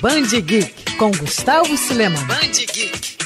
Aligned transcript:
Band 0.00 0.28
Geek 0.42 0.96
com 0.98 1.10
Gustavo 1.10 1.74
Silema. 1.76 2.18
Band 2.26 2.52
Geek. 2.72 3.16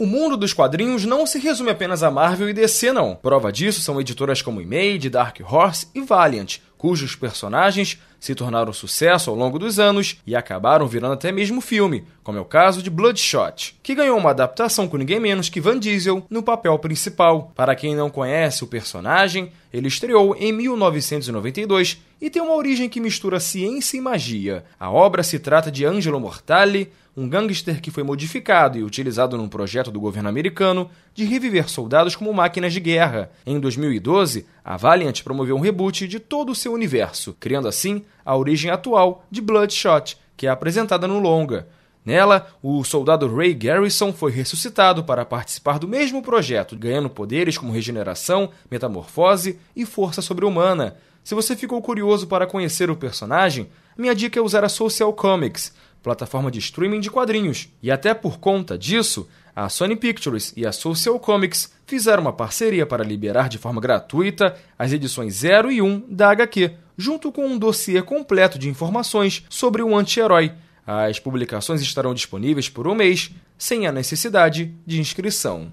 O 0.00 0.06
mundo 0.06 0.38
dos 0.38 0.54
quadrinhos 0.54 1.04
não 1.04 1.26
se 1.26 1.38
resume 1.38 1.70
apenas 1.70 2.02
a 2.02 2.10
Marvel 2.10 2.48
e 2.48 2.54
DC, 2.54 2.92
não. 2.92 3.14
Prova 3.14 3.52
disso 3.52 3.82
são 3.82 4.00
editoras 4.00 4.40
como 4.40 4.60
Image, 4.60 5.10
Dark 5.10 5.38
Horse 5.44 5.86
e 5.94 6.00
Valiant, 6.00 6.58
cujos 6.78 7.14
personagens 7.14 7.98
se 8.22 8.36
tornaram 8.36 8.72
sucesso 8.72 9.30
ao 9.30 9.36
longo 9.36 9.58
dos 9.58 9.80
anos 9.80 10.16
e 10.24 10.36
acabaram 10.36 10.86
virando 10.86 11.14
até 11.14 11.32
mesmo 11.32 11.60
filme, 11.60 12.04
como 12.22 12.38
é 12.38 12.40
o 12.40 12.44
caso 12.44 12.80
de 12.80 12.88
Bloodshot, 12.88 13.74
que 13.82 13.96
ganhou 13.96 14.16
uma 14.16 14.30
adaptação 14.30 14.86
com 14.86 14.96
ninguém 14.96 15.18
menos 15.18 15.48
que 15.48 15.60
Van 15.60 15.76
Diesel 15.76 16.24
no 16.30 16.40
papel 16.40 16.78
principal. 16.78 17.50
Para 17.56 17.74
quem 17.74 17.96
não 17.96 18.08
conhece 18.08 18.62
o 18.62 18.68
personagem, 18.68 19.50
ele 19.72 19.88
estreou 19.88 20.36
em 20.36 20.52
1992 20.52 22.00
e 22.20 22.30
tem 22.30 22.40
uma 22.40 22.54
origem 22.54 22.88
que 22.88 23.00
mistura 23.00 23.40
ciência 23.40 23.96
e 23.96 24.00
magia. 24.00 24.64
A 24.78 24.88
obra 24.88 25.24
se 25.24 25.40
trata 25.40 25.68
de 25.68 25.84
Angelo 25.84 26.20
Mortale, 26.20 26.92
um 27.16 27.28
gangster 27.28 27.80
que 27.80 27.90
foi 27.90 28.02
modificado 28.02 28.78
e 28.78 28.82
utilizado 28.82 29.36
num 29.36 29.48
projeto 29.48 29.90
do 29.90 30.00
governo 30.00 30.28
americano 30.28 30.90
de 31.14 31.24
reviver 31.24 31.68
soldados 31.68 32.16
como 32.16 32.32
máquinas 32.32 32.72
de 32.72 32.80
guerra. 32.80 33.30
Em 33.44 33.60
2012, 33.60 34.46
a 34.64 34.76
Valiant 34.76 35.22
promoveu 35.22 35.56
um 35.56 35.60
reboot 35.60 36.08
de 36.08 36.18
todo 36.18 36.52
o 36.52 36.54
seu 36.54 36.72
universo, 36.72 37.36
criando 37.38 37.68
assim 37.68 38.02
a 38.24 38.36
origem 38.36 38.70
atual 38.70 39.24
de 39.30 39.40
Bloodshot, 39.40 40.16
que 40.36 40.46
é 40.46 40.50
apresentada 40.50 41.06
no 41.06 41.18
longa. 41.18 41.68
Nela, 42.04 42.48
o 42.60 42.82
soldado 42.82 43.32
Ray 43.32 43.54
Garrison 43.54 44.12
foi 44.12 44.32
ressuscitado 44.32 45.04
para 45.04 45.24
participar 45.24 45.78
do 45.78 45.86
mesmo 45.86 46.20
projeto, 46.20 46.76
ganhando 46.76 47.08
poderes 47.08 47.56
como 47.56 47.72
regeneração, 47.72 48.50
metamorfose 48.68 49.58
e 49.76 49.86
força 49.86 50.20
sobre-humana. 50.20 50.96
Se 51.22 51.34
você 51.34 51.54
ficou 51.54 51.80
curioso 51.80 52.26
para 52.26 52.46
conhecer 52.46 52.90
o 52.90 52.96
personagem, 52.96 53.70
minha 53.96 54.14
dica 54.14 54.38
é 54.38 54.42
usar 54.42 54.64
a 54.64 54.68
Social 54.68 55.12
Comics, 55.12 55.72
plataforma 56.02 56.50
de 56.50 56.58
streaming 56.58 57.00
de 57.00 57.10
quadrinhos. 57.10 57.68
E 57.82 57.90
até 57.90 58.12
por 58.12 58.38
conta 58.38 58.76
disso, 58.76 59.28
a 59.54 59.68
Sony 59.68 59.96
Pictures 59.96 60.52
e 60.56 60.66
a 60.66 60.72
Social 60.72 61.18
Comics 61.20 61.72
fizeram 61.86 62.22
uma 62.22 62.32
parceria 62.32 62.86
para 62.86 63.04
liberar 63.04 63.48
de 63.48 63.58
forma 63.58 63.80
gratuita 63.80 64.56
as 64.78 64.92
edições 64.92 65.34
0 65.34 65.70
e 65.70 65.82
1 65.82 66.06
da 66.08 66.30
HQ, 66.30 66.72
junto 66.96 67.30
com 67.30 67.46
um 67.46 67.58
dossiê 67.58 68.02
completo 68.02 68.58
de 68.58 68.68
informações 68.68 69.44
sobre 69.48 69.82
o 69.82 69.96
anti-herói. 69.96 70.52
As 70.86 71.20
publicações 71.20 71.80
estarão 71.80 72.12
disponíveis 72.12 72.68
por 72.68 72.88
um 72.88 72.94
mês, 72.94 73.30
sem 73.56 73.86
a 73.86 73.92
necessidade 73.92 74.74
de 74.84 75.00
inscrição. 75.00 75.72